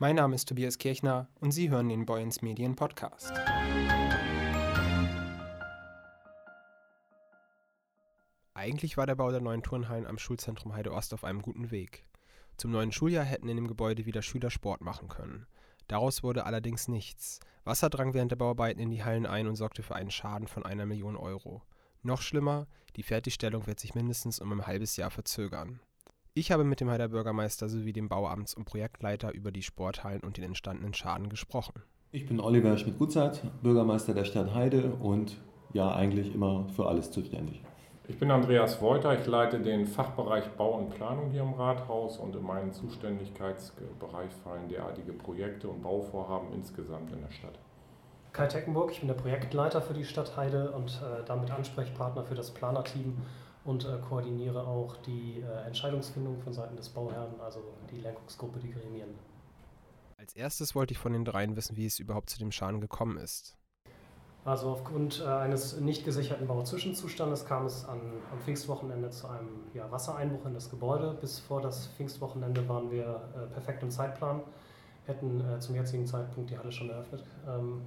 [0.00, 3.32] Mein Name ist Tobias Kirchner und Sie hören den Boyens Medien Podcast.
[8.54, 12.08] Eigentlich war der Bau der neuen Turnhallen am Schulzentrum Heide Ost auf einem guten Weg.
[12.56, 15.46] Zum neuen Schuljahr hätten in dem Gebäude wieder Schüler Sport machen können.
[15.86, 17.38] Daraus wurde allerdings nichts.
[17.62, 20.64] Wasser drang während der Bauarbeiten in die Hallen ein und sorgte für einen Schaden von
[20.64, 21.62] einer Million Euro.
[22.02, 22.66] Noch schlimmer,
[22.96, 25.78] die Fertigstellung wird sich mindestens um ein halbes Jahr verzögern.
[26.36, 30.36] Ich habe mit dem Heider Bürgermeister sowie dem Bauamts- und Projektleiter über die Sporthallen und
[30.36, 31.84] den entstandenen Schaden gesprochen.
[32.10, 35.40] Ich bin Oliver Schmidt-Gutzeit, Bürgermeister der Stadt Heide und
[35.72, 37.62] ja eigentlich immer für alles zuständig.
[38.08, 42.34] Ich bin Andreas Wolter, ich leite den Fachbereich Bau und Planung hier im Rathaus und
[42.34, 47.60] in meinen Zuständigkeitsbereich fallen derartige Projekte und Bauvorhaben insgesamt in der Stadt.
[48.32, 52.34] Kai Teckenburg, ich bin der Projektleiter für die Stadt Heide und äh, damit Ansprechpartner für
[52.34, 53.18] das Planerteam
[53.64, 58.70] und äh, koordiniere auch die äh, Entscheidungsfindung von Seiten des Bauherrn, also die Lenkungsgruppe, die
[58.70, 59.08] Gremien.
[60.18, 63.18] Als erstes wollte ich von den dreien wissen, wie es überhaupt zu dem Schaden gekommen
[63.18, 63.56] ist.
[64.44, 67.98] Also aufgrund äh, eines nicht gesicherten Bauzwischenzustandes kam es an,
[68.30, 71.16] am Pfingstwochenende zu einem ja, Wassereinbruch in das Gebäude.
[71.18, 74.42] Bis vor das Pfingstwochenende waren wir äh, perfekt im Zeitplan,
[75.06, 77.24] hätten äh, zum jetzigen Zeitpunkt die Halle schon eröffnet.
[77.48, 77.82] Ähm,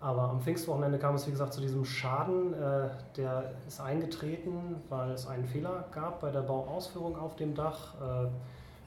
[0.00, 2.52] aber am Pfingstwochenende kam es, wie gesagt, zu diesem Schaden.
[2.54, 7.94] Äh, der ist eingetreten, weil es einen Fehler gab bei der Bauausführung auf dem Dach.
[7.94, 8.28] Äh,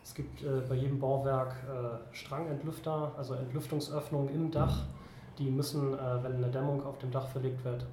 [0.04, 4.84] es gibt äh, bei jedem Bauwerk äh, Strangentlüfter, also Entlüftungsöffnungen im Dach
[5.38, 7.86] die müssen, äh, wenn eine Dämmung auf dem Dach verlegt wird,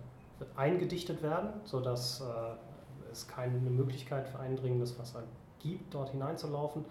[0.57, 5.23] eingedichtet werden, sodass äh, es keine Möglichkeit für eindringendes Wasser
[5.61, 6.85] gibt, dort hineinzulaufen.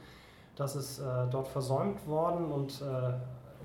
[0.56, 2.84] Das ist äh, dort versäumt worden und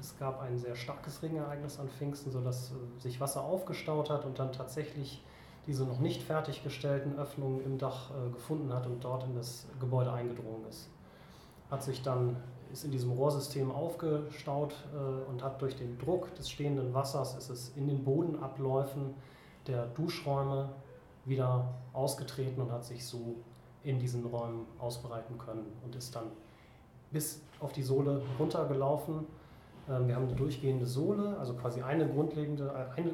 [0.01, 4.39] es gab ein sehr starkes Regenereignis an Pfingsten, sodass äh, sich Wasser aufgestaut hat und
[4.39, 5.23] dann tatsächlich
[5.67, 10.13] diese noch nicht fertiggestellten Öffnungen im Dach äh, gefunden hat und dort in das Gebäude
[10.13, 10.89] eingedrungen ist.
[11.71, 12.37] Hat sich dann
[12.73, 17.51] ist in diesem Rohrsystem aufgestaut äh, und hat durch den Druck des stehenden Wassers ist
[17.51, 19.15] es in den Bodenabläufen
[19.67, 20.71] der Duschräume
[21.25, 23.37] wieder ausgetreten und hat sich so
[23.83, 26.31] in diesen Räumen ausbreiten können und ist dann
[27.11, 29.27] bis auf die Sohle runtergelaufen.
[29.91, 33.11] Ähm, wir haben eine durchgehende Sohle, also quasi eine grundlegende, äh, eine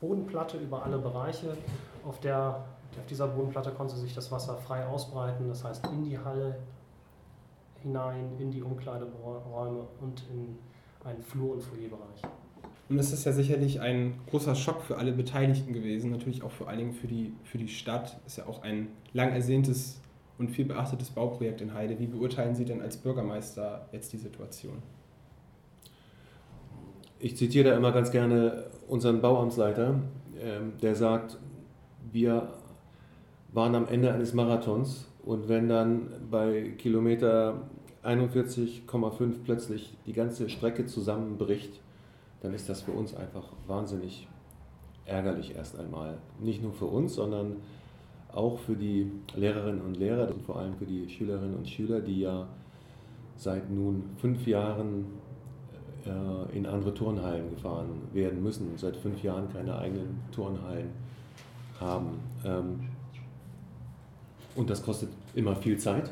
[0.00, 1.56] Bodenplatte über alle Bereiche.
[2.04, 2.64] Auf, der,
[2.98, 6.56] auf dieser Bodenplatte konnte sich das Wasser frei ausbreiten, das heißt in die Halle,
[7.82, 10.58] hinein in die Umkleideräume und in
[11.04, 12.22] einen Flur- und Foyerbereich.
[12.88, 16.68] Und es ist ja sicherlich ein großer Schock für alle Beteiligten gewesen, natürlich auch vor
[16.68, 18.20] allen Dingen für die, für die Stadt.
[18.26, 20.00] Ist ja auch ein lang ersehntes
[20.38, 21.98] und viel beachtetes Bauprojekt in Heide.
[21.98, 24.82] Wie beurteilen Sie denn als Bürgermeister jetzt die Situation?
[27.18, 30.00] Ich zitiere da immer ganz gerne unseren Bauamtsleiter,
[30.38, 31.38] ähm, der sagt,
[32.12, 32.48] wir
[33.52, 37.62] waren am Ende eines Marathons und wenn dann bei Kilometer
[38.04, 41.80] 41,5 plötzlich die ganze Strecke zusammenbricht,
[42.42, 44.28] dann ist das für uns einfach wahnsinnig
[45.06, 46.18] ärgerlich erst einmal.
[46.38, 47.56] Nicht nur für uns, sondern
[48.32, 52.20] auch für die Lehrerinnen und Lehrer und vor allem für die Schülerinnen und Schüler, die
[52.20, 52.46] ja
[53.36, 55.06] seit nun fünf Jahren
[56.06, 60.90] äh, in andere Turnhallen gefahren werden müssen, seit fünf Jahren keine eigenen Turnhallen
[61.80, 62.20] haben.
[62.44, 62.80] Ähm,
[64.54, 66.10] und das kostet immer viel Zeit,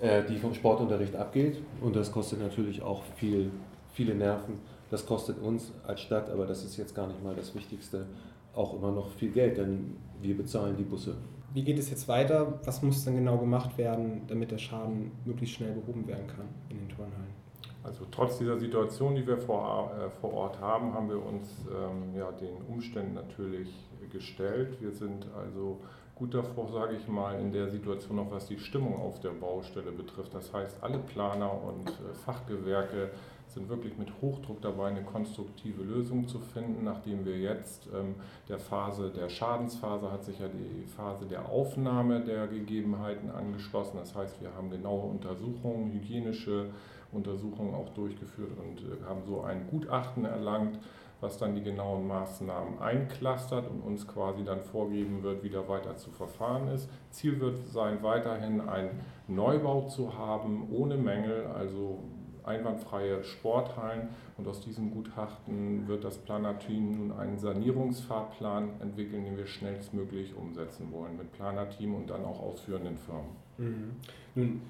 [0.00, 1.58] äh, die vom Sportunterricht abgeht.
[1.80, 3.50] Und das kostet natürlich auch viel,
[3.92, 4.54] viele Nerven.
[4.90, 8.06] Das kostet uns als Stadt, aber das ist jetzt gar nicht mal das Wichtigste,
[8.54, 11.14] auch immer noch viel Geld, denn wir bezahlen die Busse.
[11.54, 12.58] Wie geht es jetzt weiter?
[12.64, 16.78] Was muss dann genau gemacht werden, damit der Schaden möglichst schnell behoben werden kann in
[16.78, 17.47] den Turnhallen?
[17.88, 22.14] Also trotz dieser Situation, die wir vor, äh, vor Ort haben, haben wir uns ähm,
[22.14, 23.70] ja, den Umständen natürlich
[24.12, 24.76] gestellt.
[24.80, 25.80] Wir sind also
[26.14, 29.90] gut davor, sage ich mal, in der Situation auch was die Stimmung auf der Baustelle
[29.90, 30.34] betrifft.
[30.34, 33.10] Das heißt, alle Planer und äh, Fachgewerke
[33.46, 38.16] sind wirklich mit Hochdruck dabei, eine konstruktive Lösung zu finden, nachdem wir jetzt ähm,
[38.50, 43.96] der Phase der Schadensphase hat sich ja die Phase der Aufnahme der Gegebenheiten angeschlossen.
[43.96, 46.66] Das heißt, wir haben genaue Untersuchungen, hygienische
[47.12, 50.78] Untersuchungen auch durchgeführt und äh, haben so ein Gutachten erlangt
[51.20, 55.96] was dann die genauen Maßnahmen einklustert und uns quasi dann vorgeben wird, wie da weiter
[55.96, 56.88] zu verfahren ist.
[57.10, 61.98] Ziel wird sein, weiterhin einen Neubau zu haben, ohne Mängel, also
[62.44, 64.08] einwandfreie Sporthallen.
[64.36, 70.92] Und aus diesem Gutachten wird das Planerteam nun einen Sanierungsfahrplan entwickeln, den wir schnellstmöglich umsetzen
[70.92, 73.36] wollen mit Planerteam und dann auch ausführenden Firmen.
[73.58, 73.96] Mhm.
[74.36, 74.62] Nun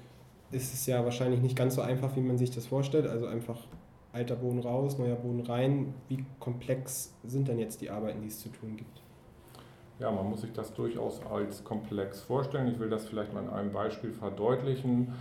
[0.51, 3.07] ist es ja wahrscheinlich nicht ganz so einfach, wie man sich das vorstellt.
[3.07, 3.57] Also einfach
[4.11, 5.93] alter Boden raus, neuer Boden rein.
[6.07, 9.01] Wie komplex sind denn jetzt die Arbeiten, die es zu tun gibt?
[9.99, 12.71] Ja, man muss sich das durchaus als komplex vorstellen.
[12.71, 15.13] Ich will das vielleicht mal an einem Beispiel verdeutlichen.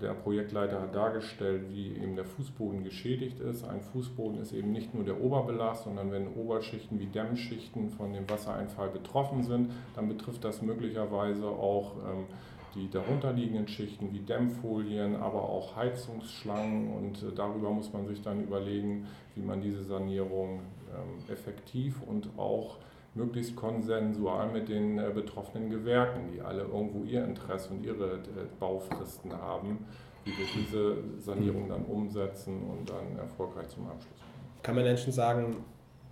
[0.00, 3.64] der Projektleiter hat dargestellt, wie eben der Fußboden geschädigt ist.
[3.64, 8.30] Ein Fußboden ist eben nicht nur der Oberbelast, sondern wenn Oberschichten wie Dämmschichten von dem
[8.30, 12.26] Wassereinfall betroffen sind, dann betrifft das möglicherweise auch ähm,
[12.74, 18.42] die darunterliegenden Schichten wie Dämmfolien, aber auch Heizungsschlangen und äh, darüber muss man sich dann
[18.42, 20.60] überlegen, wie man diese Sanierung
[20.94, 22.78] ähm, effektiv und auch
[23.14, 28.46] möglichst konsensual mit den äh, betroffenen Gewerken, die alle irgendwo ihr Interesse und ihre äh,
[28.58, 29.84] Baufristen haben,
[30.24, 34.62] wie wir diese Sanierung dann umsetzen und dann erfolgreich zum Abschluss bringen.
[34.62, 35.56] Kann man denn schon sagen,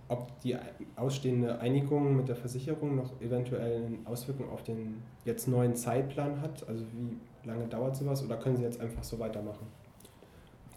[0.09, 0.57] ob die
[0.95, 6.67] ausstehende Einigung mit der Versicherung noch eventuell eine Auswirkung auf den jetzt neuen Zeitplan hat?
[6.67, 9.65] Also wie lange dauert sowas oder können Sie jetzt einfach so weitermachen?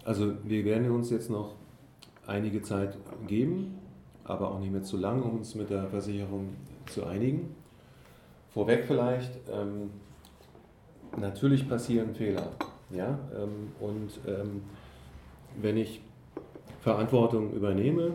[0.04, 1.54] Also wir werden uns jetzt noch
[2.26, 2.96] einige Zeit
[3.26, 3.78] geben
[4.24, 6.50] aber auch nicht mehr zu lang, um uns mit der Versicherung
[6.86, 7.54] zu einigen.
[8.50, 9.90] Vorweg vielleicht, ähm,
[11.16, 12.48] natürlich passieren Fehler.
[12.90, 13.18] Ja?
[13.34, 14.62] Ähm, und ähm,
[15.60, 16.00] wenn ich
[16.80, 18.12] Verantwortung übernehme,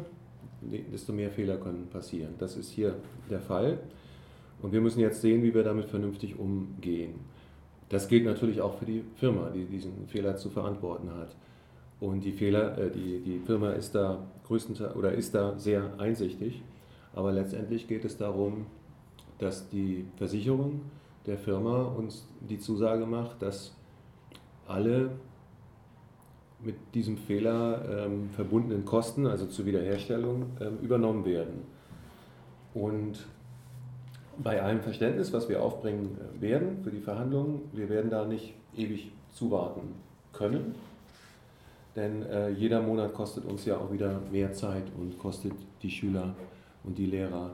[0.62, 2.36] desto mehr Fehler können passieren.
[2.38, 2.96] Das ist hier
[3.30, 3.80] der Fall.
[4.62, 7.16] Und wir müssen jetzt sehen, wie wir damit vernünftig umgehen.
[7.90, 11.36] Das gilt natürlich auch für die Firma, die diesen Fehler zu verantworten hat.
[12.00, 14.28] Und die Fehler, äh, die, die Firma ist da
[14.96, 16.62] oder ist da sehr einsichtig.
[17.14, 18.66] Aber letztendlich geht es darum,
[19.40, 20.82] dass die Versicherung
[21.26, 23.76] der Firma uns die Zusage macht, dass
[24.68, 25.12] alle
[26.60, 31.62] mit diesem Fehler ähm, verbundenen Kosten, also zur Wiederherstellung, ähm, übernommen werden.
[32.74, 33.26] Und
[34.38, 38.54] bei allem Verständnis, was wir aufbringen äh, werden für die Verhandlungen, wir werden da nicht
[38.76, 39.96] ewig zuwarten
[40.34, 40.76] können,
[41.96, 46.36] denn äh, jeder Monat kostet uns ja auch wieder mehr Zeit und kostet die Schüler
[46.84, 47.52] und die Lehrer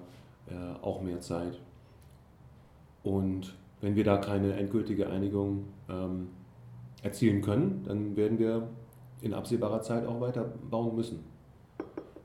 [0.50, 0.54] äh,
[0.86, 1.58] auch mehr Zeit.
[3.04, 6.30] Und wenn wir da keine endgültige Einigung ähm,
[7.02, 8.68] erzielen können, dann werden wir
[9.24, 11.24] in absehbarer Zeit auch weiter bauen müssen.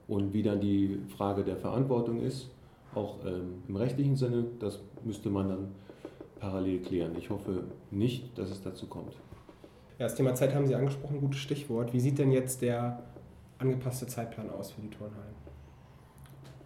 [0.09, 2.51] Und wie dann die Frage der Verantwortung ist,
[2.95, 5.69] auch ähm, im rechtlichen Sinne, das müsste man dann
[6.41, 7.13] parallel klären.
[7.17, 9.13] Ich hoffe nicht, dass es dazu kommt.
[9.99, 11.93] Ja, das Thema Zeit haben Sie angesprochen, gutes Stichwort.
[11.93, 13.03] Wie sieht denn jetzt der
[13.59, 15.35] angepasste Zeitplan aus für die Turnhallen?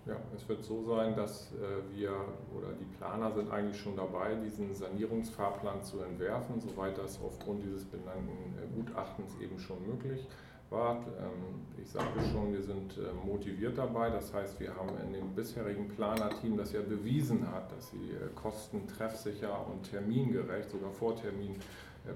[0.04, 2.10] Ja, es wird so sein, dass äh, wir
[2.56, 7.84] oder die Planer sind eigentlich schon dabei, diesen Sanierungsfahrplan zu entwerfen, soweit das aufgrund dieses
[7.84, 10.26] benannten äh, Gutachtens eben schon möglich
[10.70, 10.96] war.
[10.96, 14.10] Ähm, ich sage schon, wir sind äh, motiviert dabei.
[14.10, 18.28] Das heißt, wir haben in dem bisherigen Planerteam, das ja bewiesen hat, dass sie äh,
[18.34, 21.54] kostentreffsicher und termingerecht, sogar vor Termin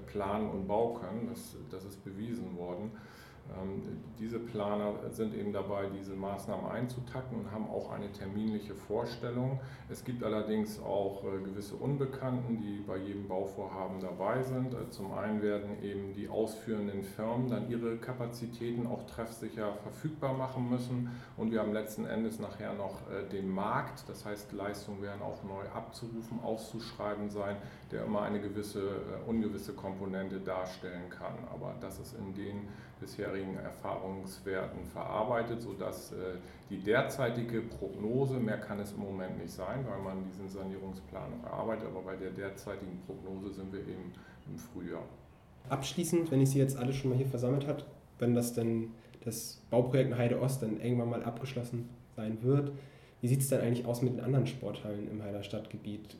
[0.07, 1.29] planen und bauen können.
[1.29, 2.91] Das, das ist bewiesen worden.
[3.55, 3.81] Ähm,
[4.19, 9.59] diese Planer sind eben dabei, diese Maßnahmen einzutakten und haben auch eine terminliche Vorstellung.
[9.89, 14.73] Es gibt allerdings auch äh, gewisse Unbekannten, die bei jedem Bauvorhaben dabei sind.
[14.73, 20.69] Äh, zum einen werden eben die ausführenden Firmen dann ihre Kapazitäten auch treffsicher verfügbar machen
[20.69, 25.21] müssen und wir haben letzten Endes nachher noch äh, den Markt, das heißt Leistungen werden
[25.21, 27.57] auch neu abzurufen, auszuschreiben sein,
[27.91, 31.33] der immer eine gewisse ungewisse Komponente darstellen kann.
[31.51, 32.67] Aber das ist in den
[32.99, 36.37] bisherigen Erfahrungswerten verarbeitet, sodass äh,
[36.69, 41.43] die derzeitige Prognose, mehr kann es im Moment nicht sein, weil man diesen Sanierungsplan noch
[41.49, 44.13] erarbeitet, aber bei der derzeitigen Prognose sind wir eben
[44.47, 45.03] im Frühjahr.
[45.69, 47.83] Abschließend, wenn ich Sie jetzt alle schon mal hier versammelt habe,
[48.19, 48.93] wenn das dann
[49.23, 52.71] das Bauprojekt in Heide Ost dann irgendwann mal abgeschlossen sein wird,
[53.21, 56.15] wie sieht es denn eigentlich aus mit den anderen Sporthallen im Heider Stadtgebiet?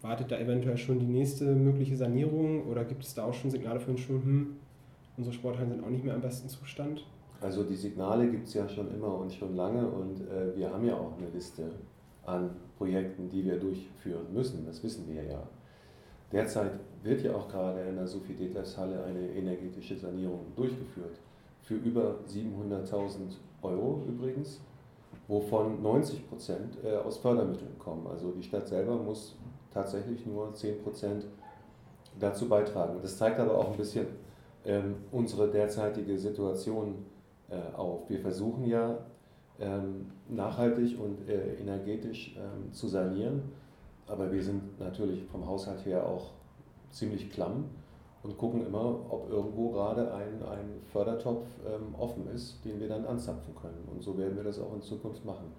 [0.00, 3.80] Wartet da eventuell schon die nächste mögliche Sanierung oder gibt es da auch schon Signale
[3.80, 4.56] von schon, hm,
[5.16, 7.04] unsere Sporthallen sind auch nicht mehr im besten Zustand.
[7.40, 10.84] Also die Signale gibt es ja schon immer und schon lange und äh, wir haben
[10.86, 11.70] ja auch eine Liste
[12.24, 15.42] an Projekten, die wir durchführen müssen, das wissen wir ja.
[16.32, 21.20] Derzeit wird ja auch gerade in der Sophie Detlefs Halle eine energetische Sanierung durchgeführt.
[21.62, 24.60] Für über 700.000 Euro übrigens,
[25.28, 28.06] wovon 90 Prozent äh, aus Fördermitteln kommen.
[28.06, 29.36] Also die Stadt selber muss
[29.72, 31.26] tatsächlich nur 10 Prozent
[32.18, 32.98] dazu beitragen.
[33.02, 34.06] Das zeigt aber auch ein bisschen,
[34.66, 37.06] ähm, unsere derzeitige Situation
[37.48, 38.08] äh, auf.
[38.10, 38.98] Wir versuchen ja
[39.60, 43.42] ähm, nachhaltig und äh, energetisch ähm, zu sanieren,
[44.06, 46.32] aber wir sind natürlich vom Haushalt her auch
[46.90, 47.64] ziemlich klamm
[48.22, 53.06] und gucken immer, ob irgendwo gerade ein, ein Fördertopf ähm, offen ist, den wir dann
[53.06, 53.86] anzapfen können.
[53.92, 55.52] Und so werden wir das auch in Zukunft machen.